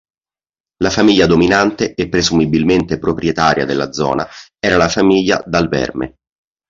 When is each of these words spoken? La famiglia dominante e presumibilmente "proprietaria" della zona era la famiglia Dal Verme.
La 0.81 0.89
famiglia 0.89 1.27
dominante 1.27 1.93
e 1.93 2.09
presumibilmente 2.09 2.97
"proprietaria" 2.97 3.65
della 3.65 3.91
zona 3.93 4.27
era 4.57 4.75
la 4.77 4.89
famiglia 4.89 5.43
Dal 5.45 5.67
Verme. 5.67 6.15